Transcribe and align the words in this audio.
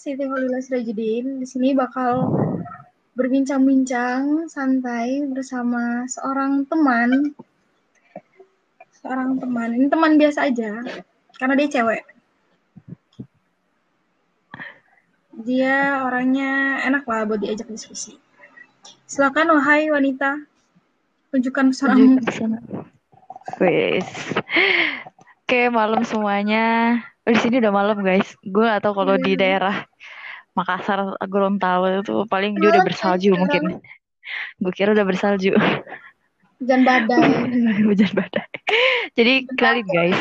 Siti 0.00 0.24
Holila 0.24 0.64
Sirajudin. 0.64 1.44
Di 1.44 1.46
sini 1.46 1.76
bakal 1.76 2.24
berbincang-bincang 3.12 4.48
santai 4.48 5.28
bersama 5.28 6.08
seorang 6.08 6.64
teman. 6.64 7.36
Seorang 8.96 9.36
teman. 9.36 9.76
Ini 9.76 9.92
teman 9.92 10.16
biasa 10.16 10.48
aja 10.48 10.80
karena 11.36 11.54
dia 11.60 11.68
cewek. 11.68 12.02
Dia 15.44 16.00
orangnya 16.08 16.80
enak 16.88 17.04
lah 17.04 17.28
buat 17.28 17.44
diajak 17.44 17.68
diskusi. 17.68 18.16
Silakan 19.04 19.52
wahai 19.52 19.92
wanita, 19.92 20.40
tunjukkan 21.28 21.76
pesonamu. 21.76 22.20
Wes. 23.60 24.08
Oke, 25.44 25.68
malam 25.68 26.04
semuanya. 26.08 27.00
Oh, 27.30 27.38
di 27.38 27.46
sini 27.46 27.62
udah 27.62 27.70
malam, 27.70 28.02
guys. 28.02 28.26
Gue 28.42 28.66
atau 28.66 28.90
kalau 28.90 29.14
di 29.14 29.38
Iya. 29.38 29.62
daerah 29.62 29.86
Makassar, 30.58 31.14
Gorontalo 31.30 32.02
itu 32.02 32.26
paling 32.26 32.58
dia 32.58 32.74
udah 32.74 32.82
Malam, 32.82 32.88
bersalju 32.90 33.30
mungkin. 33.38 33.78
Gue 34.58 34.72
kira 34.74 34.90
udah 34.90 35.06
bersalju. 35.06 35.54
Hujan 36.58 36.82
badai. 36.82 37.22
Hujan 37.86 38.10
badai. 38.18 38.50
Jadi 39.14 39.46
kenalin 39.54 39.86
guys. 39.86 40.20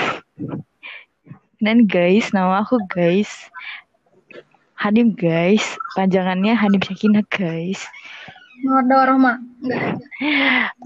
Kenalin 1.58 1.90
guys, 1.90 2.30
nama 2.30 2.62
aku 2.62 2.78
guys. 2.94 3.50
Hanim 4.78 5.10
guys, 5.18 5.66
panjangannya 5.98 6.54
Hanim 6.54 6.78
Syakina 6.78 7.26
guys. 7.26 7.90
Enggak. 9.66 9.98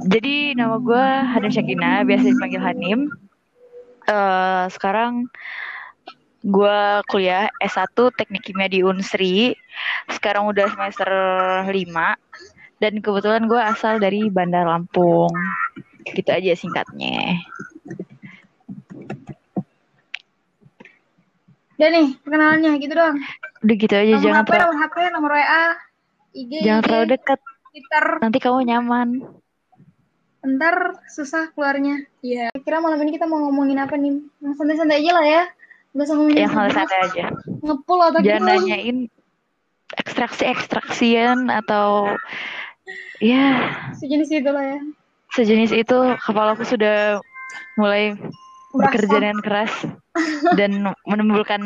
Jadi 0.07 0.55
nama 0.55 0.79
gue 0.79 1.05
Hanim 1.35 1.51
Syakina, 1.51 2.07
biasa 2.07 2.31
dipanggil 2.31 2.63
Hanim. 2.63 3.11
Eh 4.07 4.63
sekarang 4.71 5.27
gue 6.43 6.79
kuliah 7.07 7.47
S1 7.63 7.95
Teknik 8.19 8.43
Kimia 8.43 8.67
di 8.67 8.83
Unsri. 8.83 9.55
Sekarang 10.11 10.51
udah 10.51 10.67
semester 10.67 11.09
5 11.71 11.71
dan 12.83 12.93
kebetulan 12.99 13.47
gue 13.47 13.61
asal 13.63 13.97
dari 13.97 14.27
Bandar 14.27 14.67
Lampung. 14.67 15.31
Gitu 16.03 16.27
aja 16.27 16.51
singkatnya. 16.51 17.39
Udah 21.79 21.89
nih, 21.89 22.07
perkenalannya 22.21 22.71
gitu 22.79 22.93
doang. 22.93 23.17
Udah 23.63 23.75
gitu 23.75 23.95
aja 23.95 24.13
Nomor 24.13 24.23
jangan 24.23 24.43
HP, 24.43 24.51
terlalu 24.51 24.63
nomor 24.63 24.77
HP, 24.79 24.95
nomor 25.09 25.31
WA, 25.35 25.65
IG, 26.31 26.51
jangan 26.63 26.81
IG, 26.83 26.85
terlalu 26.87 27.05
dekat. 27.17 27.39
Twitter. 27.73 28.05
Nanti 28.21 28.37
kamu 28.37 28.59
nyaman. 28.69 29.09
Ntar 30.45 30.75
susah 31.09 31.49
keluarnya. 31.57 32.05
Iya. 32.21 32.53
Kira 32.61 32.77
malam 32.77 33.01
ini 33.01 33.17
kita 33.17 33.25
mau 33.25 33.41
ngomongin 33.49 33.81
apa 33.81 33.97
nih? 33.97 34.21
Santai-santai 34.53 35.01
aja 35.01 35.11
lah 35.17 35.25
ya. 35.25 35.43
Gak 35.93 36.05
usah 36.09 36.15
ngomongin 36.17 36.41
Yang 36.41 36.51
santai-santai 36.57 36.99
aja. 37.05 37.25
ngepul 37.61 37.99
atau 38.01 38.19
Jangan 38.19 38.41
gitu. 38.41 38.49
nanyain 38.49 38.97
ekstraksi-ekstraksian 39.93 41.53
atau 41.53 42.09
ya 43.21 43.69
Sejenis 43.93 44.29
itu 44.33 44.49
lah 44.49 44.65
ya. 44.65 44.79
sejenis 45.31 45.71
itu 45.73 45.97
kepala 46.19 46.53
aku 46.53 46.65
sudah 46.65 47.21
mulai 47.77 48.17
bekerja 48.73 49.05
Berasap. 49.05 49.21
dengan 49.21 49.39
keras 49.41 49.73
dan 50.57 50.71
menimbulkan 51.05 51.61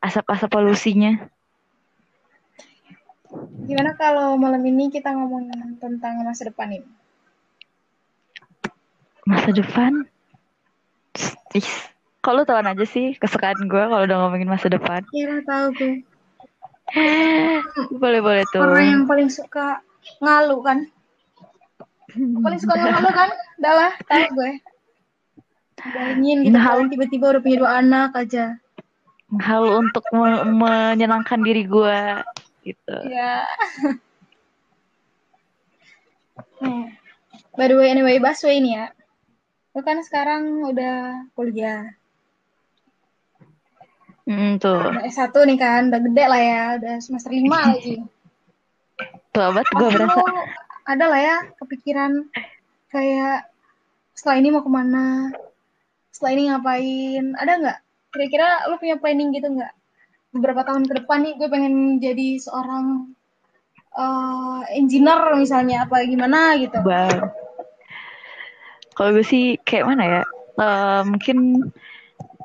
asap-asap 0.00 0.48
polusinya. 0.48 1.28
Gimana 3.68 3.92
kalau 3.96 4.36
malam 4.36 4.64
ini 4.64 4.88
kita 4.88 5.12
ngomongin 5.12 5.76
tentang 5.76 6.24
masa 6.24 6.48
depan 6.48 6.72
ini? 6.72 6.88
Masa 9.24 9.52
depan? 9.52 10.08
Ih, 11.52 11.68
Kalau 12.26 12.42
tahu 12.42 12.58
aja 12.58 12.82
sih 12.82 13.14
kesukaan 13.14 13.70
gue 13.70 13.82
kalau 13.86 14.02
udah 14.02 14.16
ngomongin 14.26 14.50
masa 14.50 14.66
depan. 14.66 15.06
Kira 15.14 15.46
tahu 15.46 15.66
gue. 15.78 15.94
Boleh-boleh 18.02 18.42
tuh. 18.50 18.66
Orang 18.66 18.82
yang 18.82 19.04
paling 19.06 19.30
suka 19.30 19.78
ngalu 20.18 20.58
kan? 20.66 20.78
Paling 22.42 22.58
suka 22.58 22.74
ngalu 22.74 23.10
kan? 23.14 23.30
Udah 23.62 23.74
lah, 23.78 23.92
tahu 24.10 24.26
gue. 24.42 24.52
Bayangin 25.86 26.38
gitu 26.50 26.58
kan 26.58 26.90
tiba-tiba 26.90 27.24
udah 27.30 27.42
punya 27.46 27.56
dua 27.62 27.70
anak 27.78 28.10
aja. 28.18 28.58
Hal 29.38 29.62
untuk 29.78 30.02
me- 30.10 30.46
menyenangkan 30.50 31.46
diri 31.46 31.62
gue 31.62 31.98
gitu. 32.66 32.96
Ya. 33.06 33.46
Nah, 36.58 36.90
by 37.54 37.70
the 37.70 37.78
way, 37.78 37.94
anyway, 37.94 38.18
Baswe 38.18 38.50
ini 38.50 38.74
ya. 38.74 38.90
Lu 39.78 39.86
kan 39.86 40.02
sekarang 40.02 40.66
udah 40.66 41.28
kuliah. 41.38 41.86
Hmm, 44.26 44.58
tuh. 44.58 44.82
Udah 44.82 45.06
S1 45.06 45.30
nih 45.46 45.58
kan, 45.58 45.82
udah 45.88 46.00
gede 46.02 46.24
lah 46.26 46.40
ya, 46.42 46.64
udah 46.82 46.94
semester 46.98 47.30
5 47.30 47.46
lagi. 47.70 48.02
Tuh 49.30 49.42
abad 49.42 49.66
gue 49.68 49.88
berasa. 49.92 50.22
ada 50.86 51.04
lah 51.10 51.20
ya 51.20 51.36
kepikiran 51.58 52.30
kayak 52.88 53.50
setelah 54.16 54.36
ini 54.40 54.48
mau 54.50 54.64
ke 54.64 54.70
mana? 54.72 55.30
Setelah 56.10 56.32
ini 56.34 56.42
ngapain? 56.50 57.24
Ada 57.36 57.52
nggak? 57.60 57.78
Kira-kira 58.16 58.48
lu 58.72 58.80
punya 58.80 58.96
planning 58.96 59.30
gitu 59.36 59.52
nggak? 59.52 59.72
Beberapa 60.32 60.64
tahun 60.64 60.88
ke 60.88 61.04
depan 61.04 61.18
nih 61.22 61.34
gue 61.36 61.48
pengen 61.52 61.74
jadi 62.00 62.28
seorang 62.40 63.12
eh, 63.92 64.60
engineer 64.74 65.36
misalnya 65.36 65.84
apa 65.84 66.02
gimana 66.08 66.56
gitu. 66.56 66.80
Bang. 66.82 67.30
Kalau 68.96 69.10
gue 69.12 69.26
sih 69.28 69.60
kayak 69.60 69.84
mana 69.86 70.04
ya? 70.08 70.22
Eh, 70.56 71.02
mungkin 71.04 71.68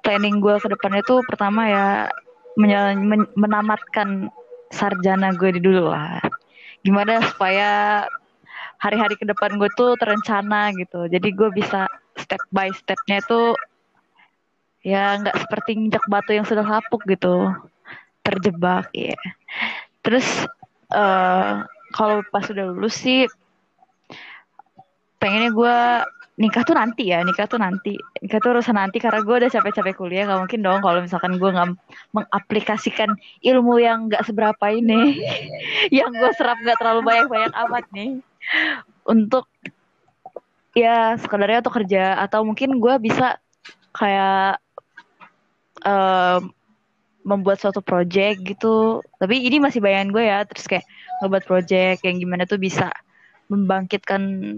planning 0.02 0.42
gue 0.42 0.58
ke 0.58 0.68
depannya 0.70 1.02
tuh 1.06 1.22
pertama 1.26 1.66
ya 1.70 1.86
men- 2.58 3.32
menamatkan 3.38 4.28
sarjana 4.74 5.34
gue 5.36 5.58
di 5.58 5.62
dulu 5.62 5.92
lah. 5.92 6.22
Gimana 6.82 7.22
supaya 7.22 8.04
hari-hari 8.82 9.14
ke 9.16 9.26
depan 9.30 9.62
gue 9.62 9.70
tuh 9.78 9.94
terencana 10.00 10.74
gitu. 10.74 11.06
Jadi 11.06 11.28
gue 11.32 11.50
bisa 11.54 11.86
step 12.18 12.42
by 12.50 12.74
stepnya 12.74 13.22
tuh 13.30 13.54
ya 14.82 15.22
nggak 15.22 15.38
seperti 15.46 15.78
injak 15.78 16.02
batu 16.10 16.34
yang 16.34 16.48
sudah 16.48 16.66
lapuk 16.66 17.06
gitu. 17.06 17.54
Terjebak 18.26 18.90
ya. 18.94 19.18
Terus 20.02 20.26
eh 20.92 21.54
kalau 21.92 22.24
pas 22.32 22.48
udah 22.48 22.66
lulus 22.72 22.96
sih 22.98 23.28
pengennya 25.22 25.52
gue 25.54 25.78
nikah 26.42 26.66
tuh 26.66 26.74
nanti 26.74 27.14
ya 27.14 27.22
nikah 27.22 27.46
tuh 27.46 27.62
nanti. 27.62 27.94
Nikah 28.18 28.40
tuh 28.42 28.58
urusan 28.58 28.74
nanti 28.74 28.98
karena 28.98 29.22
gue 29.22 29.36
udah 29.46 29.52
capek-capek 29.54 29.94
kuliah 29.94 30.26
gak 30.26 30.42
mungkin 30.42 30.60
dong 30.66 30.82
kalau 30.82 31.00
misalkan 31.06 31.38
gue 31.38 31.50
nggak 31.54 31.78
mengaplikasikan 32.18 33.14
ilmu 33.46 33.78
yang 33.78 34.10
nggak 34.10 34.26
seberapa 34.26 34.66
ini 34.74 35.22
yang 36.02 36.10
gue 36.10 36.32
serap 36.34 36.58
nggak 36.58 36.82
terlalu 36.82 37.02
banyak-banyak 37.06 37.54
amat 37.54 37.86
nih. 37.94 38.12
Untuk 39.06 39.46
ya 40.74 41.14
sekedarnya 41.22 41.62
untuk 41.62 41.78
kerja 41.78 42.18
atau 42.18 42.42
mungkin 42.42 42.82
gue 42.82 42.94
bisa 42.98 43.38
kayak 43.94 44.58
em, 45.86 46.50
membuat 47.22 47.62
suatu 47.62 47.86
project 47.86 48.42
gitu. 48.42 49.06
Tapi 49.22 49.46
ini 49.46 49.62
masih 49.62 49.78
bayangan 49.78 50.10
gue 50.10 50.24
ya 50.26 50.42
terus 50.50 50.66
kayak 50.66 50.90
ngebuat 51.22 51.44
project 51.46 52.02
yang 52.02 52.18
gimana 52.18 52.50
tuh 52.50 52.58
bisa 52.58 52.90
membangkitkan 53.46 54.58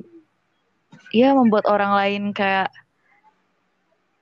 ya 1.10 1.32
membuat 1.32 1.66
orang 1.66 1.94
lain 1.94 2.24
kayak 2.32 2.70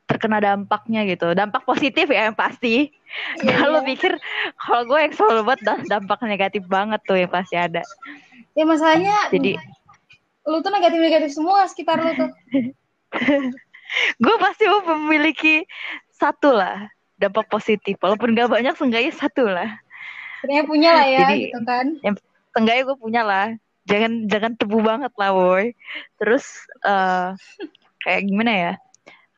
terkena 0.06 0.40
dampaknya 0.40 1.08
gitu 1.08 1.32
dampak 1.32 1.64
positif 1.64 2.06
ya 2.06 2.28
yang 2.28 2.36
pasti 2.36 2.92
Iya, 3.40 3.56
kalau 3.62 3.80
iya. 3.80 3.88
pikir 3.88 4.12
kalau 4.58 4.84
gue 4.86 5.00
yang 5.02 5.14
selalu 5.14 5.42
buat 5.46 5.60
da- 5.62 5.84
dampak 5.86 6.20
negatif 6.24 6.64
banget 6.66 7.00
tuh 7.04 7.16
yang 7.16 7.28
pasti 7.28 7.56
ada 7.56 7.84
Ya 8.52 8.64
masalahnya 8.64 9.16
jadi 9.30 9.56
lu 10.44 10.60
tuh 10.60 10.70
negatif-negatif 10.70 11.32
semua 11.32 11.64
sekitar 11.64 11.96
lu 11.98 12.12
tuh. 12.18 12.30
gue 14.24 14.36
pasti 14.38 14.64
mau 14.66 14.82
memiliki 14.98 15.64
satu 16.10 16.52
lah 16.52 16.88
dampak 17.16 17.48
positif 17.48 17.96
walaupun 17.98 18.32
gak 18.32 18.50
banyak 18.50 18.74
seenggaknya 18.74 19.12
satu 19.12 19.46
lah 19.46 19.70
Sebenarnya 20.42 20.66
punya 20.66 20.90
lah 20.92 21.06
ya 21.06 21.20
Jadi- 21.26 21.42
gitu 21.46 21.60
kan. 21.64 21.86
seenggaknya 22.52 22.84
gue 22.84 22.98
punya 22.98 23.22
lah 23.22 23.48
jangan 23.90 24.12
jangan 24.30 24.54
tebu 24.58 24.78
banget 24.82 25.14
lah 25.18 25.32
boy. 25.34 25.74
Terus 26.20 26.46
eh 26.86 27.34
kayak 28.04 28.22
gimana 28.30 28.52
ya? 28.52 28.74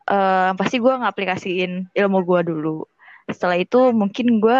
Eh 0.10 0.52
pasti 0.60 0.76
gue 0.84 0.94
ngaplikasiin 0.94 1.94
ilmu 1.96 2.20
gue 2.28 2.42
dulu. 2.52 2.78
Setelah 3.32 3.58
itu 3.60 3.92
mungkin 3.96 4.40
gue 4.44 4.60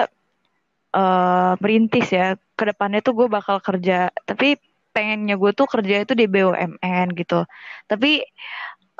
eh 0.96 1.54
merintis 1.60 2.08
ya. 2.14 2.36
Ke 2.54 2.70
depannya 2.70 3.02
tuh 3.04 3.14
gue 3.18 3.28
bakal 3.32 3.60
kerja. 3.60 4.14
Tapi 4.14 4.56
pengennya 4.94 5.36
gue 5.42 5.52
tuh 5.58 5.66
kerja 5.66 6.06
itu 6.06 6.14
di 6.14 6.26
BUMN 6.30 7.08
gitu. 7.18 7.44
Tapi 7.90 8.24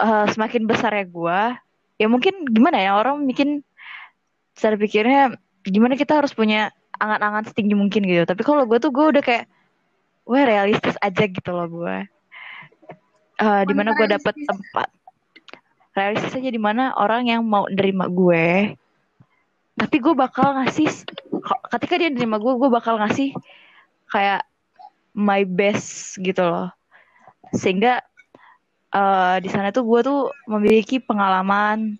eh, 0.02 0.26
semakin 0.34 0.64
besarnya 0.70 1.06
gue 1.08 1.40
ya 2.02 2.08
mungkin 2.10 2.34
gimana 2.50 2.78
ya? 2.82 2.98
Orang 2.98 3.24
bikin 3.30 3.62
cara 4.54 4.76
pikirnya 4.78 5.34
gimana 5.66 5.96
kita 5.98 6.20
harus 6.22 6.34
punya 6.36 6.70
angan-angan 7.00 7.50
setinggi 7.50 7.76
mungkin 7.78 8.02
gitu. 8.06 8.24
Tapi 8.28 8.42
kalau 8.46 8.64
gue 8.70 8.78
tuh 8.82 8.92
gue 8.94 9.06
udah 9.18 9.24
kayak 9.24 9.46
wah 10.28 10.44
realistis 10.44 10.96
aja 11.00 11.24
gitu 11.28 11.50
loh 11.52 11.68
gue 11.70 11.98
Eh 13.34 13.62
di 13.66 13.74
mana 13.74 13.98
gue 13.98 14.08
dapet 14.08 14.36
tempat 14.46 14.88
realistis 15.98 16.38
aja 16.38 16.50
di 16.54 16.62
mana 16.62 16.94
orang 16.96 17.28
yang 17.28 17.42
mau 17.42 17.66
nerima 17.66 18.06
gue 18.08 18.78
tapi 19.74 19.96
gue 19.98 20.14
bakal 20.14 20.54
ngasih 20.54 20.86
ketika 21.74 21.98
dia 21.98 22.14
nerima 22.14 22.38
gue 22.38 22.54
gue 22.56 22.70
bakal 22.70 23.02
ngasih 23.02 23.34
kayak 24.08 24.46
my 25.18 25.44
best 25.50 26.16
gitu 26.22 26.46
loh 26.46 26.70
sehingga 27.58 28.06
uh, 28.94 29.36
di 29.42 29.50
sana 29.50 29.74
tuh 29.74 29.84
gue 29.86 30.00
tuh 30.06 30.30
memiliki 30.46 31.02
pengalaman 31.02 31.98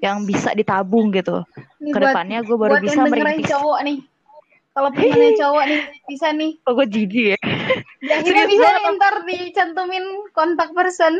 yang 0.00 0.24
bisa 0.24 0.52
ditabung 0.52 1.12
gitu. 1.12 1.44
Ke 1.80 1.98
depannya 2.00 2.44
gue 2.44 2.56
baru 2.56 2.80
buat 2.80 2.84
bisa 2.84 3.04
merintis. 3.08 3.48
cowok 3.52 3.78
nih. 3.84 3.98
Kalau 4.74 4.90
punya 4.90 5.30
cowok 5.38 5.64
nih 5.70 5.82
bisa 6.10 6.28
nih. 6.34 6.52
Oh 6.66 6.74
gue 6.74 6.86
jijik 6.90 7.38
ya. 7.38 7.40
Ya, 8.02 8.20
Serius 8.20 8.50
bisa 8.50 8.66
nih, 8.66 8.84
ntar 8.98 9.14
dicantumin 9.22 10.04
kontak 10.34 10.74
person. 10.74 11.14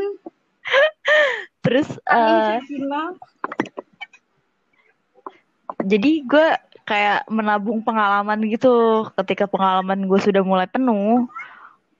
Terus 1.63 1.89
uh, 2.11 2.59
jadi 5.85 6.13
gue 6.27 6.47
kayak 6.85 7.31
menabung 7.31 7.81
pengalaman 7.87 8.43
gitu. 8.51 9.07
Ketika 9.15 9.47
pengalaman 9.47 10.11
gue 10.11 10.19
sudah 10.19 10.43
mulai 10.43 10.67
penuh, 10.67 11.31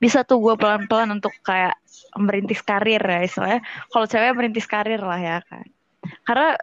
bisa 0.03 0.21
tuh 0.27 0.43
gue 0.43 0.55
pelan-pelan 0.59 1.17
untuk 1.17 1.33
kayak 1.41 1.79
merintis 2.19 2.61
karir 2.61 3.01
ya 3.01 3.25
istilahnya 3.25 3.61
kalau 3.89 4.07
cewek 4.07 4.37
merintis 4.37 4.69
karir 4.69 5.01
lah 5.01 5.17
ya 5.17 5.39
kan 5.49 5.65
karena 6.29 6.59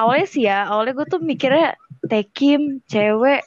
awalnya 0.00 0.26
sih 0.26 0.48
ya 0.48 0.64
awalnya 0.64 0.96
gue 0.96 1.06
tuh 1.12 1.20
mikirnya 1.20 1.76
tekim 2.08 2.80
cewek 2.88 3.44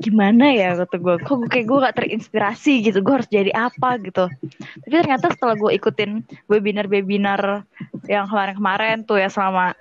gimana 0.00 0.48
ya 0.56 0.72
kata 0.80 0.96
gue 0.96 1.16
kok 1.20 1.44
kayak 1.52 1.66
gue 1.68 1.78
gak 1.84 1.96
terinspirasi 2.00 2.72
gitu 2.88 3.04
gue 3.04 3.14
harus 3.20 3.28
jadi 3.28 3.52
apa 3.52 4.00
gitu. 4.00 4.32
Tapi 4.80 4.94
ternyata 4.96 5.28
setelah 5.28 5.54
gue 5.60 5.76
ikutin 5.76 6.24
webinar-webinar 6.48 7.68
yang 8.08 8.24
kemarin-kemarin 8.24 9.04
tuh 9.04 9.20
ya 9.20 9.28
selama 9.28 9.76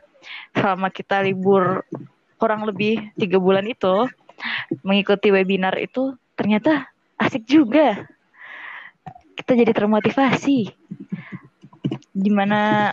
selama 0.51 0.92
kita 0.92 1.24
libur 1.24 1.88
kurang 2.36 2.68
lebih 2.68 3.00
tiga 3.16 3.39
bulan 3.39 3.63
itu 3.63 4.12
mengikuti 4.83 5.31
webinar 5.31 5.80
itu 5.80 6.16
ternyata 6.36 6.92
asik 7.15 7.48
juga. 7.48 8.04
Kita 9.39 9.56
jadi 9.56 9.72
termotivasi. 9.72 10.68
Gimana 12.12 12.92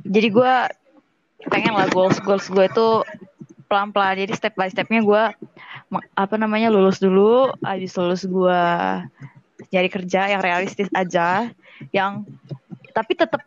jadi 0.00 0.28
gue 0.32 0.54
pengen 1.52 1.76
lah 1.76 1.92
goals 1.92 2.16
goals 2.24 2.48
gue 2.48 2.64
itu 2.64 2.88
pelan 3.66 3.90
pelan 3.90 4.18
jadi 4.18 4.32
step 4.34 4.54
by 4.54 4.70
stepnya 4.70 5.02
gue 5.02 5.22
apa 6.14 6.34
namanya 6.38 6.70
lulus 6.70 6.98
dulu. 6.98 7.50
Habis 7.62 7.94
lulus 7.98 8.22
gue 8.26 8.62
cari 9.70 9.88
kerja 9.90 10.30
yang 10.30 10.40
realistis 10.42 10.90
aja 10.94 11.50
yang 11.90 12.24
tapi 12.94 13.12
tetap 13.18 13.42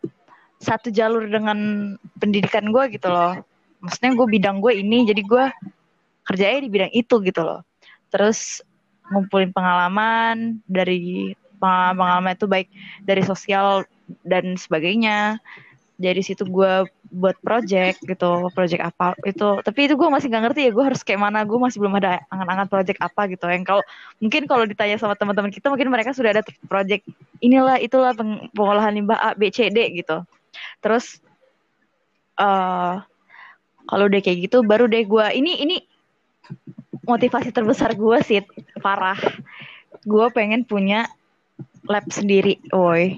satu 0.60 0.92
jalur 0.92 1.24
dengan 1.26 1.58
pendidikan 2.20 2.68
gue 2.68 3.00
gitu 3.00 3.08
loh. 3.08 3.40
Maksudnya 3.80 4.12
gue 4.12 4.26
bidang 4.28 4.60
gue 4.60 4.76
ini 4.76 5.08
jadi 5.08 5.22
gue 5.24 5.44
kerjanya 6.28 6.60
di 6.62 6.70
bidang 6.70 6.92
itu 6.92 7.16
gitu 7.24 7.40
loh. 7.40 7.64
Terus 8.12 8.60
ngumpulin 9.10 9.50
pengalaman 9.50 10.60
dari 10.68 11.32
pengalaman 11.58 12.36
itu 12.36 12.46
baik 12.46 12.68
dari 13.02 13.24
sosial 13.24 13.88
dan 14.22 14.54
sebagainya. 14.54 15.40
Dari 16.00 16.20
situ 16.24 16.44
gue 16.48 16.88
buat 17.10 17.34
project 17.42 17.98
gitu 18.06 18.48
project 18.54 18.86
apa 18.86 19.18
itu. 19.26 19.58
Tapi 19.66 19.90
itu 19.90 19.98
gue 19.98 20.08
masih 20.08 20.30
nggak 20.30 20.42
ngerti 20.46 20.60
ya 20.66 20.70
gue 20.70 20.84
harus 20.86 21.02
kayak 21.02 21.20
mana 21.20 21.42
gue 21.42 21.58
masih 21.58 21.82
belum 21.82 21.98
ada 21.98 22.22
angan-angan 22.30 22.70
project 22.70 22.98
apa 23.02 23.26
gitu. 23.26 23.50
Yang 23.50 23.66
kalau 23.66 23.82
mungkin 24.22 24.42
kalau 24.46 24.64
ditanya 24.64 24.96
sama 24.96 25.18
teman-teman 25.18 25.50
kita 25.50 25.68
mungkin 25.68 25.90
mereka 25.90 26.14
sudah 26.14 26.38
ada 26.38 26.42
project 26.70 27.04
inilah 27.42 27.82
itulah 27.82 28.14
peng 28.14 28.48
pengolahan 28.54 28.94
limbah 28.94 29.18
A 29.18 29.34
B 29.34 29.50
C 29.50 29.68
D 29.68 29.90
gitu. 29.98 30.22
Terus 30.78 31.18
uh, 32.38 33.02
kalau 33.90 34.04
udah 34.06 34.20
kayak 34.22 34.46
gitu 34.46 34.62
baru 34.62 34.86
deh 34.86 35.02
gue 35.02 35.26
ini 35.34 35.60
ini 35.66 35.76
motivasi 37.02 37.50
terbesar 37.50 37.98
gue 37.98 38.18
sih 38.22 38.38
parah 38.78 39.18
gue 40.06 40.26
pengen 40.30 40.62
punya 40.62 41.10
lab 41.88 42.04
sendiri, 42.12 42.60
woi. 42.74 43.16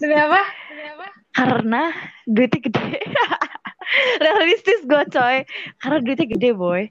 Demi 0.00 0.16
apa? 0.16 0.42
Karena 1.34 1.92
duitnya 2.28 2.60
gede. 2.70 3.00
Realistis 4.24 4.84
gue 4.84 5.02
coy, 5.12 5.36
karena 5.80 5.98
duitnya 6.02 6.26
gede 6.36 6.50
boy. 6.52 6.82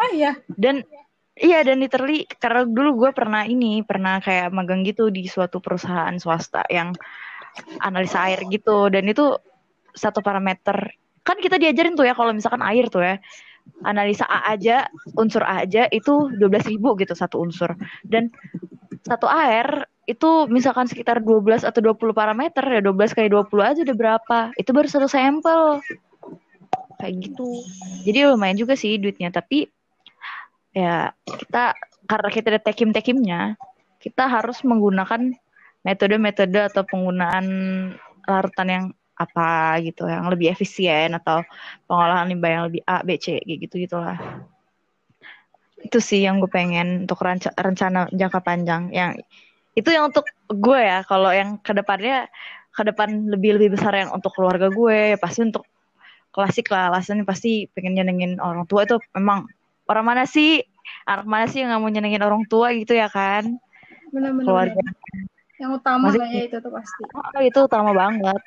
Oh 0.00 0.10
iya. 0.14 0.38
Dan 0.54 0.82
iya 1.40 1.64
dan 1.64 1.80
literally 1.80 2.28
karena 2.38 2.68
dulu 2.68 3.06
gue 3.06 3.10
pernah 3.16 3.48
ini 3.48 3.80
pernah 3.80 4.20
kayak 4.20 4.52
magang 4.52 4.84
gitu 4.84 5.08
di 5.08 5.24
suatu 5.24 5.58
perusahaan 5.58 6.12
swasta 6.20 6.68
yang 6.68 6.92
analisa 7.80 8.28
air 8.28 8.44
gitu 8.52 8.92
dan 8.92 9.08
itu 9.08 9.40
satu 9.96 10.20
parameter 10.20 10.92
kan 11.24 11.40
kita 11.40 11.56
diajarin 11.56 11.96
tuh 11.96 12.04
ya 12.04 12.12
kalau 12.12 12.36
misalkan 12.36 12.60
air 12.60 12.92
tuh 12.92 13.00
ya 13.04 13.16
analisa 13.84 14.26
A 14.28 14.52
aja, 14.52 14.88
unsur 15.16 15.44
A 15.44 15.64
aja 15.64 15.88
itu 15.88 16.32
12 16.36 16.70
ribu 16.70 16.96
gitu 16.98 17.14
satu 17.16 17.40
unsur. 17.40 17.72
Dan 18.04 18.28
satu 19.04 19.26
air 19.30 19.88
itu 20.10 20.50
misalkan 20.50 20.90
sekitar 20.90 21.22
12 21.22 21.62
atau 21.62 21.78
20 21.78 22.10
parameter 22.10 22.64
ya 22.66 22.80
12 22.82 23.14
kali 23.14 23.28
20 23.30 23.62
aja 23.62 23.80
udah 23.86 23.96
berapa. 23.96 24.38
Itu 24.58 24.74
baru 24.74 24.88
satu 24.90 25.06
sampel. 25.06 25.78
Kayak 26.98 27.14
gitu. 27.30 27.48
Jadi 28.04 28.18
lumayan 28.28 28.58
juga 28.58 28.74
sih 28.76 29.00
duitnya, 29.00 29.32
tapi 29.32 29.70
ya 30.74 31.14
kita 31.24 31.72
karena 32.04 32.28
kita 32.28 32.46
ada 32.52 32.60
tekim-tekimnya, 32.60 33.40
kita 34.02 34.26
harus 34.26 34.60
menggunakan 34.66 35.32
metode-metode 35.80 36.60
atau 36.74 36.82
penggunaan 36.84 37.46
larutan 38.28 38.68
yang 38.68 38.84
apa 39.20 39.76
gitu 39.84 40.08
yang 40.08 40.28
lebih 40.32 40.48
efisien 40.48 41.12
atau 41.12 41.44
pengolahan 41.84 42.28
limbah 42.28 42.50
yang 42.50 42.64
lebih 42.72 42.82
A, 42.88 43.04
B, 43.04 43.20
C 43.20 43.40
kayak 43.40 43.58
gitu 43.68 43.74
gitulah. 43.84 44.16
Itu 45.80 45.98
sih 45.98 46.24
yang 46.24 46.38
gue 46.44 46.50
pengen 46.50 47.08
untuk 47.08 47.20
rencana, 47.24 47.56
rencana 47.56 48.00
jangka 48.12 48.40
panjang. 48.44 48.92
Yang 48.92 49.24
itu 49.74 49.88
yang 49.88 50.12
untuk 50.12 50.28
gue 50.48 50.80
ya. 50.80 51.00
Kalau 51.08 51.32
yang 51.32 51.56
ke 51.60 51.72
depannya 51.72 52.28
ke 52.70 52.82
depan 52.86 53.28
lebih 53.32 53.58
lebih 53.58 53.74
besar 53.78 53.96
yang 53.96 54.12
untuk 54.12 54.36
keluarga 54.36 54.68
gue. 54.68 55.16
Ya 55.16 55.18
pasti 55.18 55.46
untuk 55.46 55.64
klasik 56.30 56.68
lah. 56.68 56.92
Alasannya 56.92 57.24
pasti 57.24 57.66
pengen 57.72 57.96
nyenengin 57.96 58.36
orang 58.38 58.68
tua. 58.68 58.84
Itu 58.84 59.00
memang 59.16 59.48
orang 59.88 60.04
mana 60.04 60.22
sih? 60.28 60.62
Anak 61.06 61.26
mana 61.26 61.44
sih 61.48 61.64
yang 61.64 61.72
nggak 61.72 61.82
mau 61.82 61.90
nyenengin 61.90 62.22
orang 62.22 62.44
tua 62.46 62.74
gitu 62.76 62.92
ya 62.92 63.08
kan? 63.08 63.56
Benar-benar 64.12 64.44
keluarga. 64.44 64.82
Yang 65.60 65.70
utama 65.76 66.06
lah 66.08 66.28
ya 66.28 66.42
itu 66.48 66.56
tuh 66.56 66.72
pasti. 66.72 67.02
Oh, 67.14 67.42
itu 67.44 67.58
utama 67.60 67.90
banget. 67.92 68.42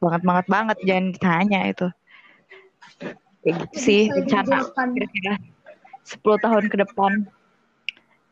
Banget 0.00 0.22
banget 0.22 0.46
banget. 0.48 0.76
Jangan 0.84 1.06
ditanya 1.12 1.60
itu. 1.66 1.88
Kayak 3.42 3.54
gitu 3.58 3.76
sih 3.82 4.02
rencana 4.06 4.62
10 6.06 6.44
tahun 6.44 6.64
ke 6.68 6.76
depan. 6.82 7.26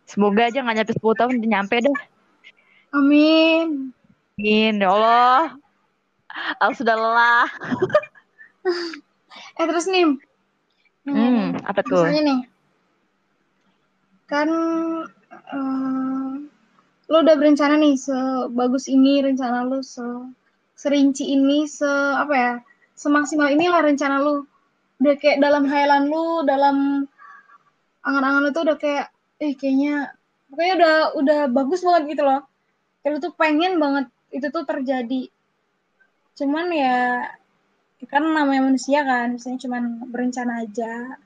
Semoga 0.07 0.51
aja 0.51 0.63
nggak 0.63 0.77
nyampe 0.83 0.95
10 0.99 1.21
tahun 1.21 1.35
nyampe 1.39 1.77
deh. 1.79 1.99
Amin. 2.91 3.95
Amin 4.39 4.75
ya 4.83 4.91
Allah. 4.91 5.55
Aku 6.63 6.73
sudah 6.83 6.97
lelah. 6.99 7.49
Eh 9.57 9.65
terus 9.65 9.89
nih 9.89 10.05
hmm, 11.09 11.65
apa 11.65 11.81
tuh? 11.81 12.05
Misalnya 12.05 12.23
nih. 12.29 12.41
Kan 14.29 14.49
uh, 15.31 16.31
lo 17.11 17.17
udah 17.25 17.37
berencana 17.41 17.81
nih 17.81 17.97
sebagus 17.97 18.87
ini 18.87 19.25
rencana 19.25 19.65
lo 19.65 19.81
se 19.81 20.05
serinci 20.77 21.29
ini 21.29 21.65
se 21.69 21.89
apa 22.17 22.35
ya 22.37 22.53
semaksimal 22.97 23.49
inilah 23.49 23.81
rencana 23.81 24.21
lu. 24.21 24.45
Udah 25.01 25.15
kayak 25.17 25.41
dalam 25.41 25.65
hayalan 25.65 26.13
lu 26.13 26.45
dalam 26.45 26.77
angan-angan 28.05 28.41
lu 28.45 28.51
tuh 28.53 28.63
udah 28.69 28.79
kayak 28.81 29.07
eh 29.41 29.53
kayaknya 29.57 30.13
pokoknya 30.53 30.75
udah 30.77 30.97
udah 31.17 31.41
bagus 31.53 31.81
banget 31.85 32.17
gitu 32.17 32.23
loh. 32.25 32.41
Kayak 33.01 33.13
lu 33.17 33.19
tuh 33.21 33.33
pengen 33.37 33.73
banget 33.81 34.07
itu 34.31 34.47
tuh 34.49 34.65
terjadi. 34.65 35.23
Cuman 36.37 36.67
ya 36.73 37.29
kan 38.09 38.25
namanya 38.25 38.65
manusia 38.65 39.05
kan 39.05 39.37
misalnya 39.37 39.61
cuman 39.69 39.83
berencana 40.09 40.65
aja. 40.65 41.21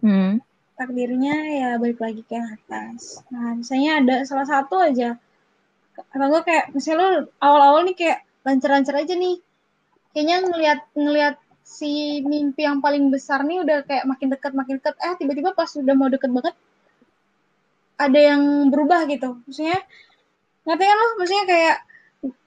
Hmm. 0.00 0.40
takdirnya 0.72 1.36
ya 1.52 1.68
balik 1.76 2.00
lagi 2.00 2.24
ke 2.24 2.32
atas. 2.32 3.22
Nah 3.28 3.60
misalnya 3.60 4.00
ada 4.02 4.16
salah 4.24 4.48
satu 4.48 4.80
aja. 4.80 5.20
Atau 5.94 6.26
gue 6.32 6.42
kayak 6.42 6.72
misalnya 6.72 6.98
lu 6.98 7.10
awal-awal 7.38 7.84
nih 7.86 7.94
kayak 7.94 8.18
lancar-lancar 8.42 9.04
aja 9.04 9.14
nih. 9.14 9.36
Kayaknya 10.16 10.36
ngelihat 10.48 10.80
ngelihat 10.96 11.34
si 11.62 12.20
mimpi 12.26 12.66
yang 12.66 12.82
paling 12.82 13.08
besar 13.08 13.46
nih 13.46 13.62
udah 13.62 13.86
kayak 13.86 14.04
makin 14.04 14.28
dekat 14.34 14.52
makin 14.52 14.82
dekat 14.82 14.98
eh 14.98 15.14
tiba-tiba 15.16 15.54
pas 15.54 15.70
udah 15.78 15.94
mau 15.94 16.10
deket 16.10 16.30
banget 16.30 16.54
ada 18.02 18.18
yang 18.18 18.42
berubah 18.72 19.06
gitu. 19.06 19.38
Maksudnya 19.46 19.78
ngerti 20.66 20.84
kan 20.84 20.96
lo? 20.98 21.06
Maksudnya 21.18 21.44
kayak 21.46 21.76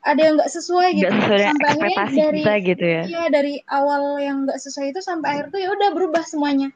ada 0.07 0.22
yang 0.24 0.34
nggak 0.39 0.51
sesuai 0.51 0.88
gitu. 0.95 1.07
gak 1.12 1.19
sesuai 1.19 1.43
sampai 1.51 1.67
akhirnya 1.75 2.15
dari 2.15 2.39
kita 2.39 2.53
gitu 2.63 2.86
ya? 2.88 3.01
iya 3.03 3.24
dari 3.27 3.53
awal 3.67 4.15
yang 4.24 4.48
nggak 4.48 4.55
sesuai 4.55 4.95
itu 4.95 5.03
sampai 5.03 5.27
akhir 5.36 5.51
tuh 5.51 5.60
ya 5.60 5.69
udah 5.72 5.89
berubah 5.91 6.24
semuanya. 6.24 6.72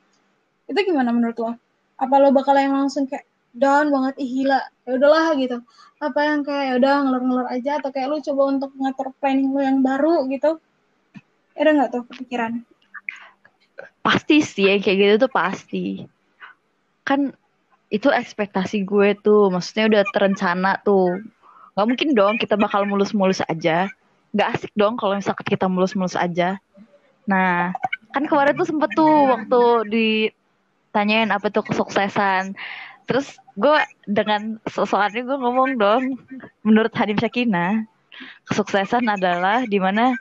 Itu 0.68 0.80
gimana 0.84 1.12
menurut 1.16 1.38
lo? 1.40 1.52
Apa 2.00 2.16
lo 2.20 2.32
bakal 2.32 2.56
yang 2.60 2.76
langsung 2.76 3.08
kayak 3.08 3.28
down 3.56 3.92
banget? 3.92 4.20
Ih 4.20 4.30
gila. 4.44 4.62
Ya 4.88 4.92
udahlah 4.96 5.36
gitu. 5.40 5.58
Apa 6.00 6.20
yang 6.24 6.42
kayak 6.48 6.64
ya 6.64 6.74
udah 6.80 6.94
ngelur-ngelur 7.04 7.48
aja 7.52 7.72
atau 7.84 7.90
kayak 7.92 8.08
lu 8.08 8.18
coba 8.24 8.42
untuk 8.56 8.72
ngatur 8.80 9.12
planning 9.20 9.52
lu 9.52 9.60
yang 9.60 9.80
baru 9.84 10.28
gitu 10.32 10.60
ada 11.60 11.72
nggak 11.76 11.90
tuh 11.92 12.04
kepikiran? 12.08 12.64
Pasti 14.00 14.40
sih 14.40 14.72
yang 14.72 14.80
kayak 14.80 14.98
gitu 14.98 15.16
tuh 15.28 15.32
pasti. 15.32 15.86
Kan 17.04 17.36
itu 17.90 18.08
ekspektasi 18.08 18.86
gue 18.86 19.18
tuh 19.20 19.52
maksudnya 19.52 19.92
udah 19.92 20.04
terencana 20.16 20.80
tuh. 20.82 21.20
Nggak 21.76 21.88
mungkin 21.88 22.10
dong 22.16 22.36
kita 22.40 22.56
bakal 22.56 22.88
mulus-mulus 22.88 23.44
aja. 23.46 23.92
Nggak 24.32 24.48
asik 24.56 24.72
dong 24.78 24.96
kalau 24.96 25.20
misalkan 25.20 25.46
kita 25.46 25.68
mulus-mulus 25.68 26.16
aja. 26.16 26.58
Nah 27.28 27.76
kan 28.16 28.24
kemarin 28.26 28.58
tuh 28.58 28.68
sempet 28.68 28.90
tuh 28.96 29.14
waktu 29.30 29.62
ditanyain 29.92 31.30
apa 31.30 31.52
tuh 31.52 31.68
kesuksesan. 31.68 32.56
Terus 33.10 33.36
gue 33.58 33.78
dengan 34.06 34.62
soalnya 34.70 35.26
gue 35.26 35.38
ngomong 35.38 35.76
dong 35.82 36.04
menurut 36.62 36.94
Hadim 36.94 37.18
Syakina 37.18 37.84
kesuksesan 38.48 39.08
adalah 39.10 39.66
di 39.66 39.82
mana 39.82 40.14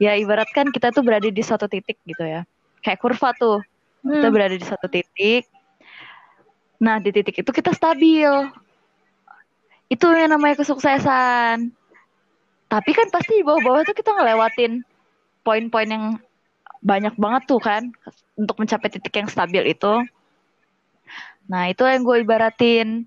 ya 0.00 0.16
ibaratkan 0.16 0.70
kita 0.70 0.92
tuh 0.92 1.04
berada 1.04 1.28
di 1.28 1.42
suatu 1.42 1.68
titik 1.68 2.00
gitu 2.04 2.24
ya. 2.24 2.44
Kayak 2.80 3.00
kurva 3.00 3.32
tuh. 3.36 3.60
Kita 4.02 4.28
Hmm. 4.28 4.34
berada 4.34 4.54
di 4.58 4.64
suatu 4.66 4.88
titik. 4.90 5.46
Nah 6.82 6.98
di 6.98 7.14
titik 7.14 7.38
itu 7.38 7.50
kita 7.54 7.70
stabil. 7.70 8.30
Itu 9.86 10.10
yang 10.10 10.34
namanya 10.34 10.58
kesuksesan. 10.58 11.70
Tapi 12.66 12.90
kan 12.96 13.12
pasti 13.12 13.38
di 13.38 13.44
bawah-bawah 13.44 13.84
tuh 13.84 13.94
kita 13.94 14.16
ngelewatin 14.16 14.80
poin-poin 15.44 15.86
yang 15.86 16.04
banyak 16.82 17.14
banget 17.14 17.42
tuh 17.46 17.60
kan 17.60 17.92
untuk 18.34 18.56
mencapai 18.58 18.88
titik 18.90 19.12
yang 19.12 19.28
stabil 19.28 19.62
itu. 19.70 19.94
Nah 21.46 21.68
itu 21.68 21.84
yang 21.84 22.02
gue 22.02 22.24
ibaratin. 22.24 23.04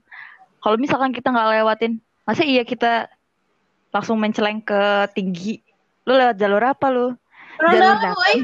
Kalau 0.62 0.78
misalkan 0.78 1.12
kita 1.12 1.34
nggak 1.34 1.60
lewatin 1.60 2.00
masa 2.24 2.46
iya 2.46 2.62
kita 2.64 3.10
langsung 3.90 4.18
menceleng 4.22 4.62
ke 4.62 5.10
tinggi 5.18 5.65
lu 6.06 6.14
lewat 6.14 6.36
jalur 6.38 6.64
apa 6.64 6.88
lu 6.90 7.08
Orang 7.56 7.72
Jalur 7.72 7.96
woy. 8.20 8.36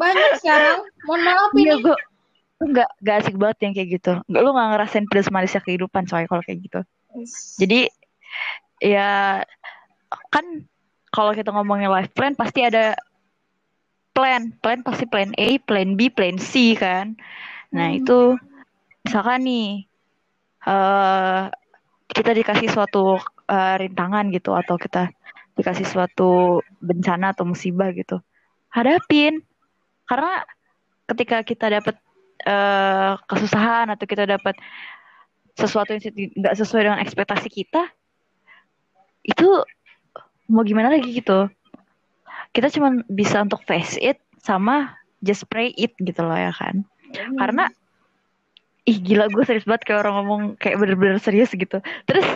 Banyak 0.00 0.30
sekarang. 0.40 0.78
Mohon 1.04 1.20
maaf 1.28 1.50
Iya 1.52 1.74
ini. 1.76 1.82
gue 1.84 1.96
nggak 2.60 2.90
nggak 3.04 3.16
asik 3.20 3.36
banget 3.36 3.58
yang 3.68 3.72
kayak 3.76 3.88
gitu. 4.00 4.12
Nggak 4.28 4.42
lu 4.42 4.50
nggak 4.56 4.68
ngerasain 4.72 5.06
pedas 5.08 5.28
manisnya 5.28 5.60
kehidupan 5.60 6.08
coy 6.08 6.24
kalau 6.24 6.40
kayak 6.40 6.60
gitu. 6.64 6.80
Jadi 7.60 7.80
ya 8.80 9.44
kan 10.32 10.44
kalau 11.12 11.36
kita 11.36 11.52
ngomongin 11.52 11.92
life 11.92 12.08
plan 12.16 12.32
pasti 12.32 12.64
ada 12.64 12.96
plan, 14.16 14.56
plan 14.64 14.80
pasti 14.80 15.04
plan 15.04 15.36
A, 15.36 15.60
plan 15.60 16.00
B, 16.00 16.08
plan 16.08 16.40
C 16.40 16.72
kan. 16.80 17.12
Nah 17.76 17.92
Hmm. 17.92 18.00
itu 18.00 18.18
misalkan 19.04 19.44
nih 19.44 19.84
eh 20.64 21.42
kita 22.08 22.30
dikasih 22.32 22.72
suatu 22.72 23.20
eh, 23.48 23.74
rintangan 23.80 24.32
gitu 24.32 24.56
atau 24.56 24.80
kita 24.80 25.12
dikasih 25.60 25.84
suatu 25.84 26.64
bencana 26.80 27.36
atau 27.36 27.44
musibah 27.44 27.92
gitu, 27.92 28.18
hadapin. 28.72 29.44
Karena 30.08 30.42
ketika 31.12 31.44
kita 31.44 31.68
dapat 31.68 31.96
eh, 32.48 33.12
kesusahan 33.28 33.92
atau 33.92 34.06
kita 34.08 34.24
dapat 34.24 34.56
sesuatu 35.54 35.92
yang 35.92 36.02
nggak 36.40 36.56
sesuai 36.56 36.82
dengan 36.88 37.00
ekspektasi 37.04 37.52
kita, 37.52 37.92
itu 39.22 39.48
mau 40.50 40.64
gimana 40.64 40.90
lagi 40.90 41.12
gitu. 41.12 41.46
Kita 42.50 42.66
cuma 42.74 43.04
bisa 43.06 43.44
untuk 43.44 43.62
face 43.68 43.94
it 44.00 44.18
sama 44.42 44.98
just 45.22 45.46
pray 45.46 45.70
it 45.76 45.94
gitu 46.00 46.24
loh 46.24 46.34
ya 46.34 46.50
kan. 46.50 46.82
Karena 47.38 47.70
ih 48.88 48.98
gila 48.98 49.30
gue 49.30 49.44
serius 49.46 49.68
banget 49.68 49.86
kayak 49.86 50.00
orang 50.02 50.14
ngomong 50.18 50.42
kayak 50.58 50.80
bener-bener 50.80 51.22
serius 51.22 51.52
gitu. 51.54 51.78
Terus 52.08 52.26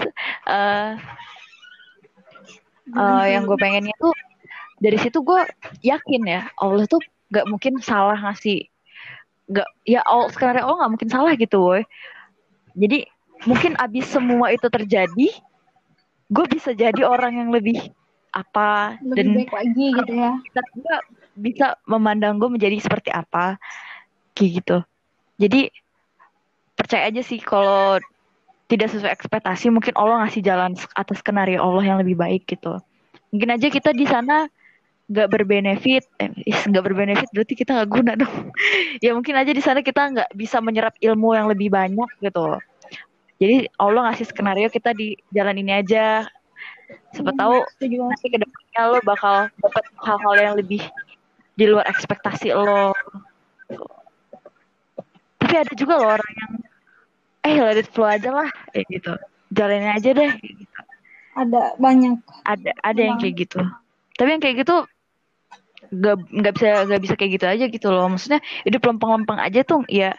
eh 0.46 0.94
eh, 2.88 3.24
yang 3.32 3.48
gue 3.48 3.56
pengennya 3.56 3.94
tuh 3.96 4.12
dari 4.82 4.98
situ 5.00 5.24
gue 5.24 5.40
yakin 5.80 6.22
ya 6.28 6.50
Allah 6.60 6.84
tuh 6.84 7.00
gak 7.32 7.48
mungkin 7.48 7.80
salah 7.80 8.18
ngasih 8.20 8.68
gak 9.48 9.68
ya 9.84 10.00
Allah 10.04 10.28
sekarang 10.32 10.64
Allah 10.64 10.84
nggak 10.84 10.92
mungkin 10.92 11.10
salah 11.12 11.32
gitu 11.36 11.58
woy. 11.60 11.82
Jadi 12.74 13.06
mungkin 13.44 13.76
abis 13.76 14.08
semua 14.08 14.50
itu 14.50 14.66
terjadi 14.66 15.28
gue 16.32 16.46
bisa 16.48 16.72
jadi 16.72 17.04
orang 17.04 17.44
yang 17.44 17.50
lebih 17.52 17.92
apa 18.34 18.98
lebih 19.04 19.14
dan 19.14 19.26
baik 19.36 19.52
lagi 19.52 19.86
gitu 19.94 20.12
ya. 20.16 20.32
juga 20.74 20.96
bisa 21.34 21.66
memandang 21.86 22.40
gue 22.40 22.48
menjadi 22.50 22.76
seperti 22.80 23.10
apa 23.12 23.60
kayak 24.32 24.50
gitu. 24.62 24.78
Jadi 25.38 25.70
percaya 26.74 27.10
aja 27.10 27.22
sih 27.22 27.38
kalau 27.38 28.00
tidak 28.74 28.90
sesuai 28.90 29.12
ekspektasi 29.14 29.70
mungkin 29.70 29.94
Allah 29.94 30.26
ngasih 30.26 30.42
jalan 30.42 30.74
atas 30.98 31.22
skenario 31.22 31.62
Allah 31.62 31.94
yang 31.94 31.98
lebih 32.02 32.18
baik 32.18 32.50
gitu 32.50 32.82
mungkin 33.30 33.54
aja 33.54 33.70
kita 33.70 33.94
di 33.94 34.02
sana 34.04 34.50
nggak 35.04 35.28
berbenefit 35.30 36.02
eh 36.18 36.32
nggak 36.70 36.82
berbenefit 36.82 37.28
berarti 37.30 37.54
kita 37.54 37.70
nggak 37.78 37.90
guna 37.92 38.12
dong 38.18 38.50
ya 39.04 39.14
mungkin 39.14 39.38
aja 39.38 39.54
di 39.54 39.62
sana 39.62 39.80
kita 39.84 40.02
nggak 40.10 40.30
bisa 40.34 40.58
menyerap 40.58 40.98
ilmu 40.98 41.38
yang 41.38 41.46
lebih 41.46 41.70
banyak 41.70 42.10
gitu 42.18 42.58
jadi 43.38 43.70
Allah 43.78 44.10
ngasih 44.10 44.26
skenario 44.26 44.66
kita 44.72 44.90
di 44.90 45.14
jalan 45.30 45.60
ini 45.60 45.72
aja 45.78 46.26
siapa 47.14 47.32
tahu 47.38 47.62
Setuju 47.78 47.96
banget. 48.02 48.10
nanti 48.10 48.26
ke 48.26 48.38
depannya 48.42 48.82
lo 48.90 48.98
bakal 49.06 49.34
dapet 49.62 49.84
hal-hal 50.02 50.34
yang 50.36 50.54
lebih 50.58 50.82
di 51.54 51.64
luar 51.70 51.86
ekspektasi 51.86 52.50
lo. 52.50 52.90
Tapi 55.38 55.54
ada 55.54 55.72
juga 55.78 55.94
loh 56.02 56.10
orang 56.18 56.32
yang 56.34 56.52
eh 57.44 57.56
let 57.60 57.78
it 57.78 57.88
flow 57.92 58.08
aja 58.08 58.32
lah 58.32 58.48
kayak 58.72 58.86
gitu. 58.88 59.12
Jalanin 59.54 59.92
aja 59.92 60.10
deh. 60.16 60.30
kayak 60.34 60.56
gitu. 60.56 60.78
Ada 61.34 61.60
banyak. 61.78 62.14
Ada 62.48 62.70
ada 62.80 63.00
yang 63.00 63.18
kayak 63.20 63.34
gitu. 63.46 63.60
Tapi 64.16 64.28
yang 64.32 64.42
kayak 64.42 64.56
gitu 64.64 64.76
nggak 65.94 66.16
nggak 66.32 66.52
bisa 66.56 66.68
nggak 66.88 67.02
bisa 67.04 67.14
kayak 67.14 67.32
gitu 67.36 67.46
aja 67.46 67.64
gitu 67.68 67.88
loh. 67.92 68.06
Maksudnya 68.08 68.40
hidup 68.64 68.82
lempeng-lempeng 68.82 69.38
aja 69.38 69.60
tuh 69.62 69.84
ya 69.92 70.16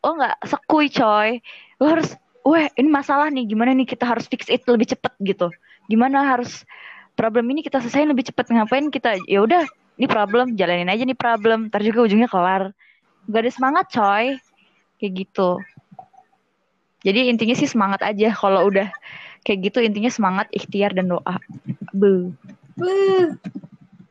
oh 0.00 0.16
nggak 0.16 0.40
sekui 0.48 0.88
coy. 0.88 1.38
Lo 1.78 1.92
harus 1.92 2.16
wah 2.40 2.64
ini 2.80 2.88
masalah 2.88 3.28
nih 3.28 3.44
gimana 3.44 3.76
nih 3.76 3.84
kita 3.84 4.08
harus 4.08 4.24
fix 4.24 4.48
it 4.48 4.64
lebih 4.64 4.88
cepet 4.88 5.12
gitu. 5.20 5.52
Gimana 5.92 6.24
harus 6.24 6.64
problem 7.20 7.44
ini 7.52 7.60
kita 7.60 7.84
selesaiin 7.84 8.08
lebih 8.08 8.32
cepet 8.32 8.48
ngapain 8.48 8.88
kita 8.88 9.20
ya 9.28 9.44
udah 9.44 9.68
ini 10.00 10.08
problem 10.08 10.56
jalanin 10.56 10.88
aja 10.88 11.04
nih 11.04 11.18
problem 11.18 11.68
ntar 11.68 11.84
juga 11.84 12.08
ujungnya 12.08 12.32
kelar 12.32 12.72
gak 13.28 13.40
ada 13.44 13.52
semangat 13.52 13.86
coy 13.92 14.40
kayak 14.96 15.12
gitu 15.12 15.60
jadi 17.00 17.32
intinya 17.32 17.56
sih 17.56 17.68
semangat 17.68 18.04
aja. 18.04 18.28
Kalau 18.36 18.68
udah 18.68 18.92
kayak 19.44 19.72
gitu 19.72 19.80
intinya 19.80 20.12
semangat 20.12 20.52
ikhtiar 20.52 20.92
dan 20.92 21.08
doa. 21.08 21.36
Be. 21.96 22.32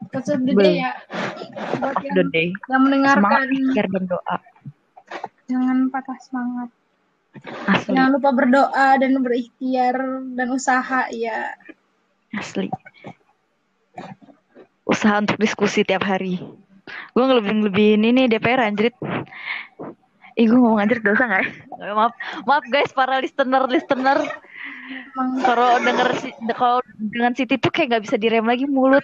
The 0.10 0.36
Be. 0.42 0.54
day 0.58 0.76
ya. 0.82 0.94
Buat 1.78 2.02
yang, 2.02 2.16
the 2.18 2.26
day 2.34 2.48
yang 2.50 2.82
semangat 2.82 2.82
mendengarkan 2.82 3.46
ikhtiar 3.54 3.88
dan 3.94 4.04
doa. 4.10 4.38
Jangan 5.50 5.78
patah 5.94 6.20
semangat. 6.22 6.70
asli. 7.70 7.94
Jangan 7.94 8.10
lupa 8.18 8.30
berdoa 8.34 8.88
dan 8.98 9.12
berikhtiar 9.22 9.96
dan 10.34 10.48
usaha 10.50 11.06
ya. 11.14 11.54
asli. 12.34 12.74
Usaha 14.90 15.22
untuk 15.22 15.38
diskusi 15.38 15.86
tiap 15.86 16.02
hari. 16.02 16.42
Gue 17.14 17.22
ngelebihin 17.22 17.62
lebihin 17.70 18.02
ini 18.02 18.26
DPR 18.26 18.66
anjrit 18.66 18.98
Ih 20.40 20.48
gue 20.48 20.56
ngomong 20.56 20.80
anjrit 20.80 21.04
dosa 21.04 21.28
gak 21.28 21.42
ya? 21.44 21.52
Maaf 21.92 22.14
Maaf 22.48 22.64
guys 22.72 22.96
para 22.96 23.20
listener 23.20 23.68
Listener 23.68 24.16
Emang 24.90 25.30
Kalau 25.44 25.76
denger 25.84 26.10
si- 26.16 26.38
Kalau 26.50 26.80
dengan 26.96 27.36
Siti 27.36 27.60
tuh 27.60 27.68
kayak 27.68 28.00
gak 28.00 28.04
bisa 28.08 28.16
direm 28.16 28.48
lagi 28.48 28.64
mulut 28.64 29.04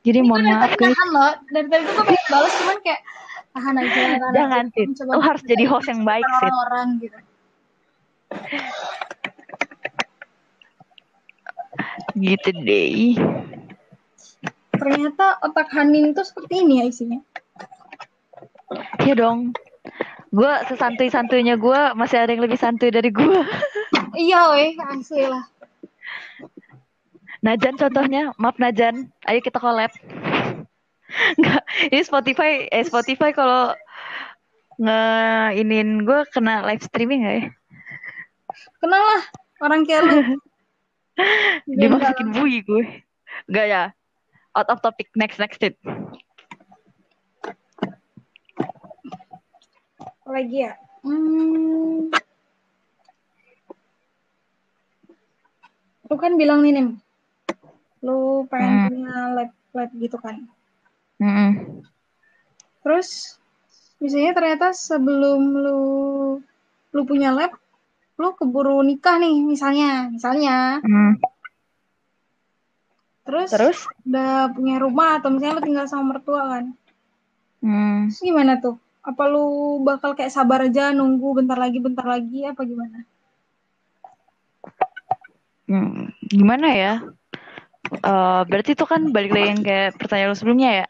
Jadi 0.00 0.24
Ini 0.24 0.26
mohon 0.26 0.40
maaf 0.42 0.72
guys 0.74 0.96
nahan 0.96 1.08
loh. 1.12 1.32
Dari 1.52 1.66
tadi 1.68 1.84
tuh 1.84 1.92
gue 1.92 2.04
pengen 2.08 2.26
balas 2.26 2.52
cuman 2.56 2.78
kayak 2.80 3.00
tahan 3.50 3.74
aja. 3.76 3.90
tahan 4.00 4.32
Jangan, 4.32 4.64
aja. 4.64 4.72
Tit. 4.72 4.88
Lu 5.04 5.20
harus 5.20 5.42
jadi 5.44 5.64
host 5.68 5.88
yang 5.90 6.02
baik, 6.06 6.24
Tit. 6.24 6.40
Orang-orang 6.40 6.88
gitu. 7.04 7.18
Gitu 12.16 12.48
deh 12.64 12.94
Ternyata 14.72 15.26
otak 15.44 15.68
Hanin 15.76 16.16
tuh 16.16 16.24
seperti 16.24 16.64
ini 16.64 16.80
ya 16.80 16.84
isinya. 16.88 17.20
Iya 19.04 19.14
dong 19.18 19.52
Gue 20.30 20.52
sesantuy-santuynya 20.70 21.58
gue 21.58 21.80
Masih 21.98 22.22
ada 22.22 22.30
yang 22.30 22.42
lebih 22.46 22.58
santuy 22.58 22.90
dari 22.94 23.10
gue 23.10 23.40
Iya 24.30 24.40
weh, 24.54 24.74
asli 24.78 25.26
lah. 25.26 25.44
Najan 27.42 27.74
contohnya 27.78 28.30
Maaf 28.38 28.58
Najan 28.58 29.10
Ayo 29.26 29.42
kita 29.42 29.58
collab 29.58 29.90
Enggak 31.38 31.62
Ini 31.90 32.02
Spotify 32.06 32.70
Eh 32.70 32.86
Spotify 32.86 33.34
kalau 33.34 33.74
nge 34.80 35.00
inin 35.60 36.08
gue 36.08 36.24
kena 36.32 36.64
live 36.64 36.80
streaming 36.80 37.28
gak 37.28 37.36
ya? 37.36 37.44
Kenal 38.80 39.02
lah 39.04 39.22
orang 39.60 39.84
kayak 39.84 40.02
lu. 40.08 40.40
Dimasukin 41.80 42.32
bui 42.32 42.64
gue. 42.64 42.84
Enggak 43.46 43.66
ya. 43.68 43.82
Out 44.56 44.72
of 44.72 44.80
topic. 44.80 45.12
Next 45.14 45.36
next 45.36 45.60
it. 45.60 45.76
Lagi 50.30 50.64
ya? 50.64 50.72
Hmm. 51.02 52.08
Lu 56.06 56.16
kan 56.18 56.34
bilang 56.34 56.62
nih, 56.62 56.72
Nim. 56.74 56.88
Lu 58.02 58.46
pengen 58.48 58.70
Hmm. 58.72 58.86
punya 58.88 59.14
lab, 59.30 59.50
lab 59.70 59.90
gitu 59.94 60.16
kan. 60.16 60.36
Terus 61.20 61.48
terus 62.80 63.08
misalnya 64.00 64.32
ternyata 64.32 64.66
sebelum 64.72 65.40
lu 65.52 65.82
lu 66.90 67.02
punya 67.04 67.28
lab 67.30 67.52
lu 68.16 68.32
keburu 68.32 68.80
nikah 68.80 69.20
nih 69.20 69.44
misalnya 69.44 70.08
misalnya 70.08 70.80
Hmm. 70.80 71.20
terus, 73.22 73.52
Terus? 73.52 73.78
udah 74.02 74.48
punya 74.50 74.80
rumah 74.80 75.20
atau 75.20 75.28
misalnya 75.28 75.60
lu 75.60 75.64
tinggal 75.64 75.86
sama 75.86 76.16
mertua 76.16 76.42
kan 76.48 76.64
Hmm. 77.60 78.08
terus 78.08 78.24
gimana 78.24 78.56
tuh 78.56 78.80
apa 79.00 79.22
lu 79.32 79.80
bakal 79.80 80.12
kayak 80.12 80.32
sabar 80.32 80.68
aja 80.68 80.92
nunggu 80.92 81.40
bentar 81.40 81.56
lagi 81.56 81.80
bentar 81.80 82.04
lagi 82.04 82.44
apa 82.44 82.62
gimana 82.64 83.08
Hmm, 85.70 86.10
gimana 86.26 86.66
ya? 86.74 86.94
Eh, 87.90 88.42
berarti 88.42 88.74
itu 88.74 88.82
kan 88.82 89.14
balik 89.14 89.30
lagi 89.30 89.48
yang 89.54 89.62
kayak 89.62 89.94
pertanyaan 90.02 90.34
lu 90.34 90.36
sebelumnya 90.36 90.70
ya. 90.82 90.86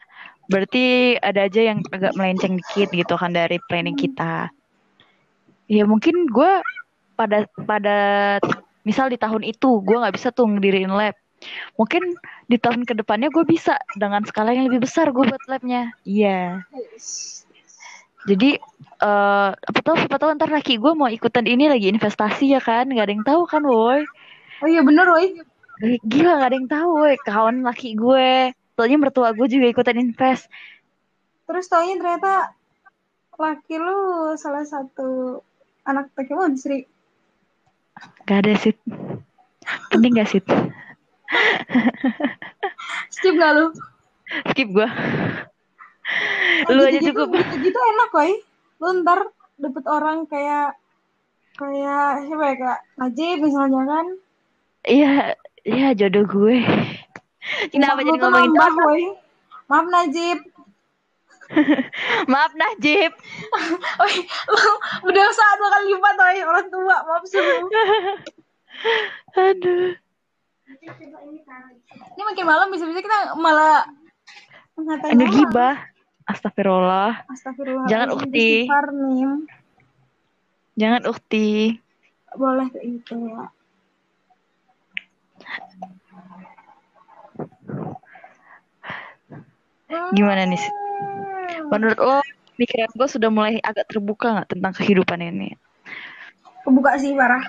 Berarti 0.49 1.15
ada 1.21 1.45
aja 1.45 1.61
yang 1.61 1.85
agak 1.93 2.17
melenceng 2.17 2.57
dikit 2.57 2.89
gitu 2.89 3.13
kan 3.13 3.29
dari 3.29 3.61
planning 3.69 3.93
kita. 3.93 4.49
Ya 5.69 5.85
mungkin 5.85 6.25
gue 6.33 6.65
pada 7.13 7.45
pada 7.69 7.97
misal 8.81 9.13
di 9.13 9.21
tahun 9.21 9.45
itu 9.45 9.85
gue 9.85 9.97
nggak 10.01 10.17
bisa 10.17 10.33
tuh 10.33 10.49
ngediriin 10.49 10.89
lab. 10.89 11.13
Mungkin 11.77 12.17
di 12.49 12.57
tahun 12.57 12.85
ke 12.89 12.97
depannya 12.97 13.29
gue 13.29 13.45
bisa 13.45 13.77
dengan 13.93 14.25
skala 14.25 14.53
yang 14.53 14.65
lebih 14.65 14.81
besar 14.81 15.13
gue 15.13 15.25
buat 15.29 15.45
labnya. 15.45 15.93
Iya. 16.09 16.65
Jadi 18.29 18.49
eh 19.01 19.49
apa 19.55 19.79
tahu 19.81 19.95
siapa 19.97 20.17
tahu 20.21 20.37
ntar 20.37 20.49
laki 20.53 20.77
gue 20.77 20.91
mau 20.93 21.09
ikutan 21.09 21.45
ini 21.49 21.65
lagi 21.65 21.89
investasi 21.89 22.53
ya 22.53 22.61
kan? 22.61 22.85
Gak 22.89 23.05
ada 23.09 23.13
yang 23.13 23.25
tahu 23.25 23.41
kan, 23.49 23.65
woi. 23.65 24.05
oh 24.61 24.67
iya 24.69 24.81
bener 24.85 25.07
woi 25.09 25.41
Eh, 25.81 25.97
Gila 26.05 26.37
gak 26.37 26.49
ada 26.53 26.57
yang 26.61 26.69
tahu 26.69 26.89
woi. 27.01 27.15
Kawan 27.25 27.65
laki 27.65 27.97
gue. 27.97 28.53
Soalnya 28.77 28.97
mertua 29.01 29.33
gue 29.33 29.47
juga 29.49 29.65
ikutan 29.67 29.97
invest. 29.97 30.45
terus 31.45 31.67
taunya 31.67 31.99
ternyata 31.99 32.55
laki 33.35 33.75
lu 33.75 33.99
salah 34.39 34.63
satu 34.63 35.41
anak 35.83 36.07
Pokemon 36.15 36.55
Sri 36.55 36.85
Gak 38.23 38.45
ada 38.47 38.53
sih. 38.55 38.71
Penting 39.91 40.15
gak 40.15 40.29
sih? 40.31 40.39
skip 43.11 43.33
gak 43.35 43.51
lu 43.51 43.65
Skip 44.53 44.67
gue. 44.71 44.87
Nah, 46.61 46.69
Lu 46.71 46.81
aja 46.81 46.89
gitu-gitu- 46.93 47.23
cukup. 47.23 47.29
gitu-gitu 47.33 47.79
enak 47.79 48.09
woi 48.11 48.31
lu 48.77 48.87
ntar 48.99 49.19
dapet 49.55 49.83
orang 49.85 50.17
kayak 50.25 50.73
kayak 51.53 52.25
siapa 52.25 52.43
ya 52.43 52.53
kak 52.57 52.79
Najib 52.95 53.35
misalnya 53.39 53.81
kan 53.83 54.05
Iya, 54.81 55.37
iya 55.61 55.87
jodoh 55.93 56.25
gue. 56.25 56.57
Kenapa 57.69 57.99
jadi 57.99 58.15
ngomongin 58.15 58.49
nambah, 58.49 58.67
jodoh? 58.67 58.85
woi 58.87 59.03
maaf 59.67 59.85
Najib 59.87 60.37
Maaf 62.27 62.51
Najib. 62.53 63.11
Woi, 63.99 64.13
lu 64.23 64.61
udah 65.03 65.25
saat 65.29 65.55
dua 65.57 65.69
kali 65.69 65.85
lipat 65.91 66.15
woi 66.15 66.39
orang 66.41 66.65
tua 66.65 66.95
maaf 67.01 67.21
sih. 67.25 67.41
Aduh. 69.37 69.93
ini 72.09 72.21
makin 72.23 72.45
malam 72.45 72.67
bisa-bisa 72.67 72.99
kita 72.99 73.35
malah 73.35 73.85
mengatain 74.73 75.13
Ini 75.13 75.23
gibah. 75.29 75.75
Astagfirullah. 76.31 77.27
Astagfirullah 77.27 77.87
Jangan, 77.91 78.15
Ukti. 78.15 78.65
Jangan 80.79 81.01
ukti. 81.03 81.77
boleh 82.31 82.63
kayak 82.71 82.85
gitu 82.95 83.27
ya 83.27 83.43
Gimana 90.15 90.47
nih? 90.47 90.63
Hmm. 90.63 91.67
Menurut 91.67 91.99
lo, 91.99 92.23
pikiran 92.55 92.87
gue 92.95 93.07
sudah 93.11 93.27
mulai 93.27 93.59
agak 93.59 93.91
terbuka 93.91 94.31
nggak 94.31 94.49
tentang 94.55 94.71
kehidupan 94.71 95.19
ini? 95.19 95.51
kebuka 96.61 96.93
sih 97.01 97.17
parah 97.17 97.41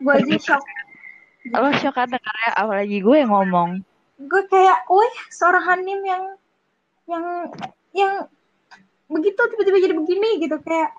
gue 0.00 0.12
aja 0.12 0.36
shock 0.40 0.64
Lo 1.52 1.70
shock 1.78 1.94
kan 1.94 2.10
karena 2.10 2.48
apalagi 2.58 2.98
gue 3.04 3.16
yang 3.22 3.30
ngomong. 3.30 3.84
gue 4.16 4.42
kayak 4.48 4.88
woi 4.88 5.06
seorang 5.28 5.60
Hanim 5.60 6.00
yang 6.02 6.24
yang 7.06 7.24
yang 7.96 8.28
begitu 9.06 9.38
tiba-tiba 9.38 9.78
jadi 9.80 9.94
begini 9.94 10.30
gitu 10.38 10.56
kayak 10.60 10.92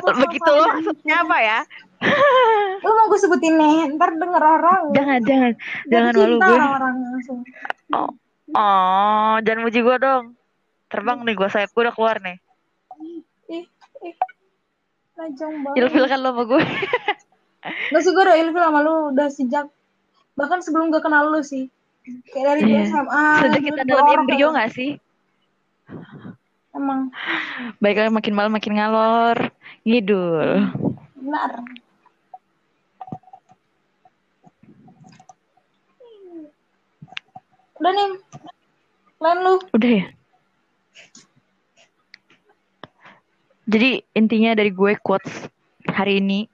Begitu 0.00 0.50
lo 0.50 0.64
maksudnya 0.72 1.20
apa 1.20 1.36
ya? 1.38 1.60
lu 2.80 2.90
mau 2.90 3.06
gue 3.08 3.20
sebutin 3.20 3.60
nih 3.60 3.92
ntar 3.92 4.16
denger 4.16 4.40
orang 4.40 4.82
Jangan, 4.90 5.20
jangan, 5.20 5.52
jangan 5.84 6.12
malu 6.16 6.36
gue. 6.38 6.56
orang 6.56 6.94
langsung 7.12 7.38
Oh, 7.90 8.08
oh, 8.50 9.34
jangan 9.40 9.60
muji 9.60 9.80
gue 9.80 9.96
dong. 9.98 10.32
Terbang 10.86 11.20
nih 11.22 11.34
gue 11.34 11.48
sayap 11.48 11.70
gue 11.70 11.82
udah 11.82 11.92
keluar 11.92 12.16
nih. 12.18 12.36
ih 13.50 13.66
ih 14.00 14.14
banget 15.12 15.76
Ilfil 15.76 16.06
kan 16.06 16.18
lo 16.18 16.32
sama 16.32 16.42
gue. 16.46 16.62
Gak 17.92 18.00
sih 18.00 18.10
gue 18.10 18.24
udah 18.24 18.36
ilfil 18.38 18.62
sama 18.62 18.80
lu 18.80 19.12
udah 19.12 19.28
sejak 19.28 19.68
bahkan 20.32 20.64
sebelum 20.64 20.88
gue 20.88 21.04
kenal 21.04 21.28
lu 21.28 21.44
sih 21.44 21.68
kayak 22.32 22.56
dari 22.56 22.62
Iya. 22.64 22.80
SMA 22.88 23.24
Sejak 23.44 23.62
kita 23.62 23.82
dalam 23.84 24.04
embrio 24.16 24.48
gak 24.50 24.72
sih? 24.72 24.96
Emang 26.76 27.10
Baiklah 27.82 28.12
makin 28.12 28.34
malam 28.34 28.52
makin 28.52 28.76
ngalor. 28.76 29.36
Ngidul. 29.84 30.70
benar 31.20 31.62
udah 37.80 37.92
nih 37.96 38.08
lain 39.24 39.38
lu 39.40 39.54
Udah 39.72 39.90
ya? 40.04 40.06
Jadi 43.70 43.90
intinya 44.12 44.52
dari 44.58 44.74
gue 44.74 44.98
quotes 45.00 45.46
hari 45.88 46.18
ini 46.18 46.50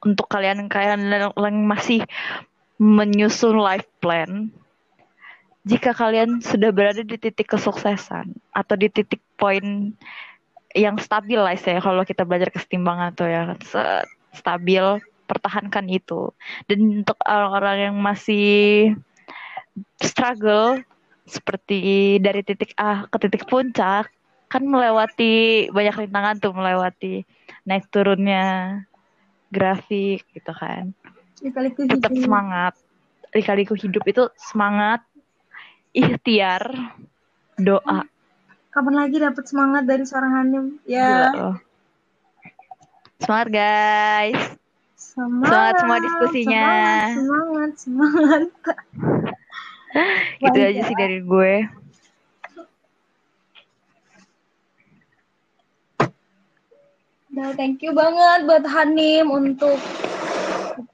untuk 0.00 0.30
kalian 0.30 0.70
kalian 0.70 1.10
yang 1.10 1.56
masih 1.66 2.06
menyusun 2.78 3.58
life 3.58 3.88
plan, 3.98 4.46
jika 5.66 5.90
kalian 5.90 6.38
sudah 6.38 6.70
berada 6.70 7.02
di 7.02 7.18
titik 7.18 7.50
kesuksesan 7.50 8.30
atau 8.54 8.74
di 8.78 8.86
titik 8.86 9.18
poin 9.34 9.90
yang 10.78 10.94
stabil 11.02 11.42
lah 11.42 11.58
saya 11.58 11.82
kalau 11.82 12.06
kita 12.06 12.22
belajar 12.22 12.54
kesetimbangan 12.54 13.10
tuh 13.18 13.26
ya 13.26 13.58
stabil 14.30 15.02
pertahankan 15.26 15.90
itu. 15.90 16.30
Dan 16.70 17.02
untuk 17.02 17.18
orang-orang 17.26 17.90
yang 17.90 17.96
masih 17.98 18.94
struggle 19.98 20.78
seperti 21.26 22.16
dari 22.22 22.46
titik 22.46 22.70
A 22.78 23.10
ke 23.10 23.16
titik 23.26 23.50
puncak 23.50 24.06
kan 24.46 24.62
melewati 24.62 25.66
banyak 25.74 26.06
rintangan 26.06 26.38
tuh 26.38 26.54
melewati 26.54 27.26
naik 27.66 27.90
turunnya 27.90 28.78
grafik 29.50 30.22
gitu 30.30 30.54
kan. 30.54 30.94
Tetap 31.42 32.14
semangat. 32.14 32.78
Lika-liku 33.34 33.74
hidup 33.74 34.06
itu 34.06 34.30
semangat 34.38 35.02
ikhtiar 35.96 36.62
doa 37.56 38.04
kapan 38.68 38.94
lagi 38.94 39.16
dapat 39.16 39.44
semangat 39.48 39.88
dari 39.88 40.04
seorang 40.04 40.32
Hanim 40.36 40.64
ya 40.84 41.32
loh. 41.32 41.56
semangat 43.18 43.48
guys 43.50 44.40
semangat 44.94 45.48
Semangat 45.48 45.74
semua 45.80 45.98
diskusinya. 46.04 46.66
semangat 47.16 47.72
semangat, 47.80 48.44
semangat. 48.44 48.44
gitu 50.44 50.58
aja 50.60 50.76
ya. 50.76 50.84
sih 50.84 50.96
dari 50.96 51.18
gue 51.24 51.54
Nah, 57.32 57.52
thank 57.52 57.84
you 57.84 57.92
banget 57.92 58.48
buat 58.48 58.64
Hanim 58.64 59.28
untuk 59.28 59.76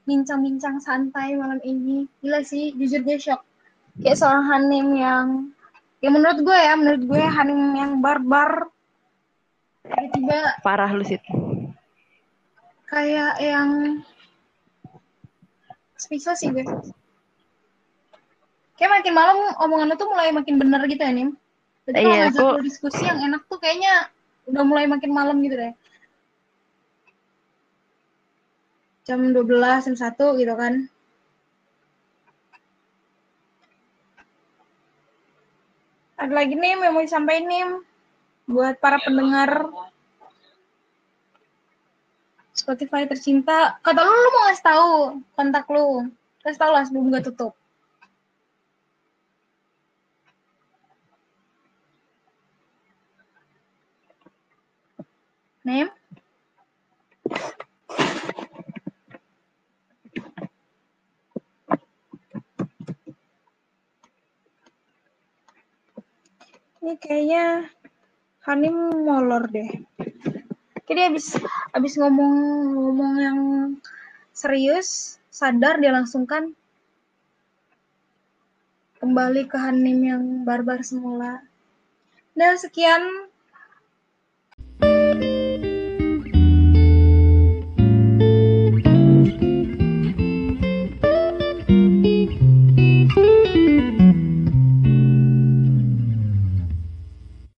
bincang-bincang 0.03 0.83
santai 0.83 1.39
malam 1.39 1.59
ini. 1.63 2.03
Gila 2.19 2.43
sih, 2.43 2.75
jujur 2.75 2.99
gue 2.99 3.15
shock. 3.15 3.43
Kayak 4.01 4.17
seorang 4.17 4.45
Hanim 4.49 4.87
yang, 4.97 5.25
ya 6.01 6.09
menurut 6.09 6.39
gue 6.41 6.57
ya, 6.57 6.73
menurut 6.73 7.03
gue 7.05 7.21
Hanim 7.21 7.61
yang 7.77 7.91
barbar. 8.01 8.71
Tiba-tiba 9.83 10.63
parah 10.63 10.89
lu 10.95 11.03
sih 11.03 11.19
kayak 12.93 13.41
yang 13.41 13.69
speechless 15.97 16.45
sih 16.45 16.53
gue. 16.53 16.61
Kayak 18.77 19.01
makin 19.01 19.13
malam 19.17 19.37
omongan 19.57 19.89
lu 19.89 19.95
tuh 19.97 20.09
mulai 20.13 20.29
makin 20.29 20.61
bener 20.61 20.81
gitu 20.85 21.01
ya, 21.01 21.09
Nim. 21.09 21.33
Jadi 21.89 21.97
kalau 21.99 22.15
Iya, 22.15 22.23
ngajak 22.29 22.63
diskusi 22.63 23.01
yang 23.01 23.19
enak 23.25 23.41
tuh 23.49 23.57
kayaknya 23.57 24.13
udah 24.45 24.63
mulai 24.63 24.85
makin 24.85 25.11
malam 25.11 25.41
gitu 25.41 25.57
deh. 25.57 25.73
Jam 29.03 29.19
12, 29.35 29.83
jam 29.89 29.95
1 29.97 30.25
gitu 30.39 30.53
kan. 30.55 30.87
Ada 36.23 36.39
lagi 36.39 36.55
nih 36.55 36.79
yang 36.79 36.95
mau 36.95 37.03
disampaikan 37.03 37.51
nih 37.51 37.67
buat 38.47 38.79
para 38.79 38.95
pendengar 39.03 39.67
Spotify 42.55 43.03
tercinta. 43.03 43.75
Kata 43.83 43.99
lu, 43.99 44.07
lu 44.07 44.29
mau 44.31 44.47
ngasih 44.47 44.63
tahu 44.63 44.91
kontak 45.35 45.67
lu. 45.67 46.07
Kasih 46.39 46.59
tahu 46.63 46.71
lah 46.71 46.87
sebelum 46.87 47.11
gue 47.11 47.21
tutup. 47.27 47.51
Nem? 55.67 55.91
Ini 66.83 66.99
kayaknya 66.99 67.71
Hanim 68.43 68.75
molor 69.07 69.47
deh. 69.47 69.71
Jadi 70.83 71.15
abis 71.15 71.39
abis 71.71 71.95
ngomong 71.95 72.35
ngomong 72.75 73.13
yang 73.23 73.39
serius, 74.35 75.15
sadar 75.31 75.79
dia 75.79 75.95
langsung 75.95 76.27
kan 76.27 76.51
kembali 78.99 79.47
ke 79.47 79.55
Hanim 79.55 79.99
yang 80.03 80.23
barbar 80.43 80.83
semula. 80.83 81.39
Dan 82.35 82.59
sekian 82.59 83.22